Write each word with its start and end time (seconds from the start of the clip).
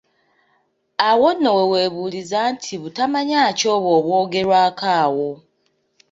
Awo 1.09 1.29
nno 1.35 1.51
we 1.57 1.63
weebuuliza 1.71 2.39
nti 2.53 2.73
butamanya 2.81 3.41
ki 3.57 3.65
obwo 3.75 3.89
obwogerwako 3.99 4.85
awo? 5.01 5.29